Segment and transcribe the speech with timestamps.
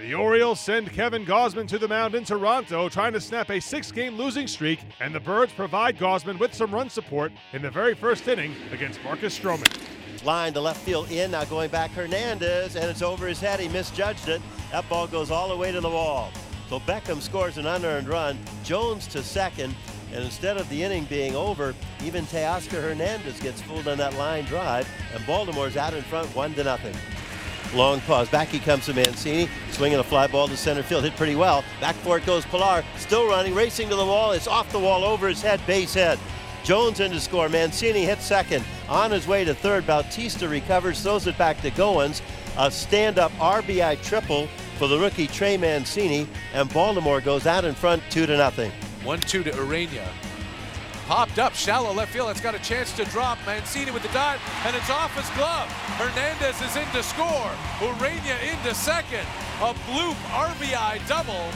[0.00, 3.92] The Orioles send Kevin Gausman to the mound in Toronto, trying to snap a six
[3.92, 7.94] game losing streak, and the Birds provide Gausman with some run support in the very
[7.94, 9.68] first inning against Marcus Stroman.
[10.24, 13.60] Line to left field in, now going back Hernandez, and it's over his head.
[13.60, 14.40] He misjudged it.
[14.72, 16.32] That ball goes all the way to the wall.
[16.70, 18.38] So Beckham scores an unearned run.
[18.64, 19.74] Jones to second,
[20.14, 24.46] and instead of the inning being over, even Teoscar Hernandez gets fooled on that line
[24.46, 26.96] drive, and Baltimore's out in front one to nothing.
[27.74, 28.28] Long pause.
[28.28, 31.04] Back he comes to Mancini, swinging a fly ball to center field.
[31.04, 31.64] Hit pretty well.
[31.80, 32.84] Back for it goes Pillar.
[32.96, 34.32] Still running, racing to the wall.
[34.32, 36.18] It's off the wall, over his head, base head.
[36.64, 37.48] Jones in to score.
[37.48, 38.64] Mancini hits second.
[38.88, 42.20] On his way to third, Bautista recovers, throws it back to Goins.
[42.58, 44.46] A stand-up RBI triple
[44.76, 48.72] for the rookie Trey Mancini, and Baltimore goes out in front two to nothing.
[49.04, 50.06] One two to Urena.
[51.10, 52.30] Popped up, shallow left field.
[52.30, 53.36] It's got a chance to drop.
[53.44, 55.66] Mancini with the dive, and it's off his glove.
[55.98, 57.50] Hernandez is in to score.
[57.80, 59.26] Urena into second.
[59.60, 61.50] A bloop RBI double,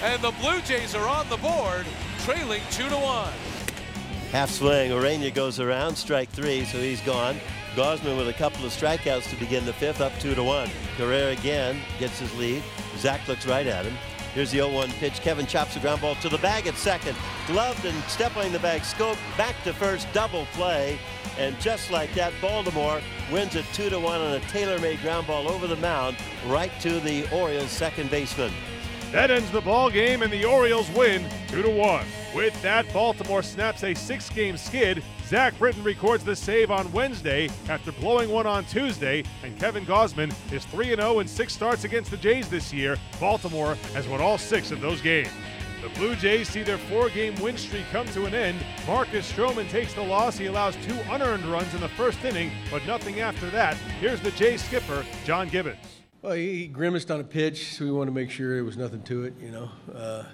[0.00, 1.84] and the Blue Jays are on the board,
[2.20, 3.32] trailing two to one.
[4.30, 7.40] Half swing, Urena goes around, strike three, so he's gone.
[7.74, 10.70] Gausman with a couple of strikeouts to begin the fifth, up two to one.
[10.98, 12.62] Guerrero again gets his lead.
[12.98, 13.94] Zach looks right at him.
[14.34, 15.20] Here's the 0-1 pitch.
[15.20, 17.16] Kevin chops the ground ball to the bag at second.
[17.46, 18.80] Gloved and stepping the bag.
[18.82, 20.12] Schoop back to first.
[20.12, 20.98] Double play.
[21.38, 25.28] And just like that, Baltimore wins it 2 to 1 on a tailor made ground
[25.28, 26.16] ball over the mound
[26.48, 28.52] right to the Orioles' second baseman.
[29.14, 32.04] That ends the ball game, and the Orioles win 2 to 1.
[32.34, 35.04] With that, Baltimore snaps a six game skid.
[35.28, 40.34] Zach Britton records the save on Wednesday after blowing one on Tuesday, and Kevin Gausman
[40.52, 42.96] is 3 0 in six starts against the Jays this year.
[43.20, 45.30] Baltimore has won all six of those games.
[45.80, 48.58] The Blue Jays see their four game win streak come to an end.
[48.84, 50.36] Marcus Stroman takes the loss.
[50.36, 53.76] He allows two unearned runs in the first inning, but nothing after that.
[54.00, 56.03] Here's the Jays skipper, John Gibbons.
[56.24, 59.02] Well, he grimaced on a pitch, so we wanted to make sure there was nothing
[59.02, 59.68] to it, you know.
[59.94, 60.24] Uh,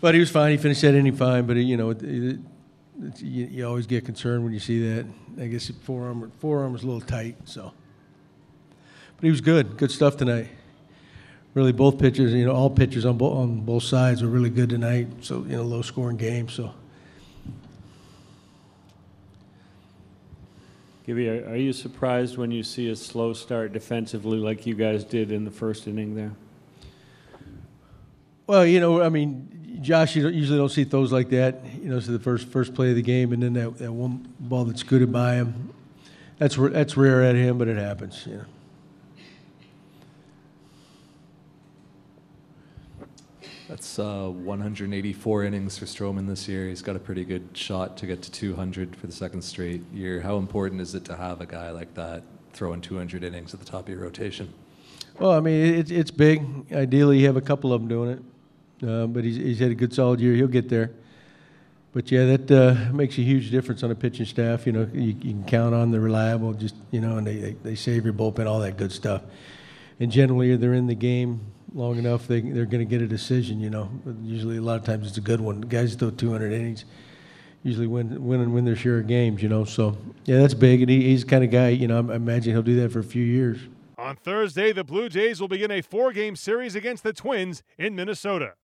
[0.00, 0.50] but he was fine.
[0.50, 1.46] He finished that inning fine.
[1.46, 2.40] But you know, it, it,
[3.20, 5.06] you, you, always get concerned when you see that.
[5.40, 7.36] I guess forearm forearm was a little tight.
[7.44, 7.72] So,
[9.14, 9.76] but he was good.
[9.76, 10.48] Good stuff tonight.
[11.54, 12.32] Really, both pitchers.
[12.32, 15.06] You know, all pitchers on both on both sides were really good tonight.
[15.20, 16.48] So you know, low scoring game.
[16.48, 16.74] So.
[21.04, 25.32] Gibby, are you surprised when you see a slow start defensively like you guys did
[25.32, 26.32] in the first inning there?
[28.46, 31.60] Well, you know, I mean, Josh, you usually don't see throws like that.
[31.80, 34.32] You know, so the first first play of the game, and then that, that one
[34.38, 35.72] ball that's scooted by him.
[36.38, 38.24] That's that's rare at him, but it happens.
[38.26, 38.44] You know.
[43.72, 46.68] That's uh, 184 innings for Stroman this year.
[46.68, 50.20] He's got a pretty good shot to get to 200 for the second straight year.
[50.20, 52.22] How important is it to have a guy like that
[52.52, 54.52] throwing 200 innings at the top of your rotation?
[55.18, 56.70] Well, I mean, it's it's big.
[56.70, 58.86] Ideally, you have a couple of them doing it.
[58.86, 60.34] Uh, but he's, he's had a good solid year.
[60.34, 60.90] He'll get there.
[61.94, 64.66] But yeah, that uh, makes a huge difference on a pitching staff.
[64.66, 67.52] You know, you, you, can count on the reliable, just you know, and they, they,
[67.52, 69.22] they save your bullpen, all that good stuff.
[69.98, 71.40] And generally, they're in the game
[71.74, 73.60] long enough, they they're going to get a decision.
[73.60, 75.60] You know, but usually a lot of times it's a good one.
[75.60, 76.84] Guys throw 200 innings,
[77.62, 79.42] usually win win and win their share of games.
[79.42, 81.68] You know, so yeah, that's big, and he, he's the kind of guy.
[81.68, 83.58] You know, I imagine he'll do that for a few years.
[83.98, 87.94] On Thursday, the Blue Jays will begin a four game series against the Twins in
[87.94, 88.54] Minnesota.